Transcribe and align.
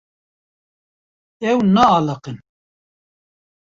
Ew 1.49 1.59
naaliqin. 1.73 2.37